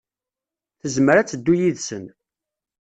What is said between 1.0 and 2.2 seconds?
ad teddu yid-sen.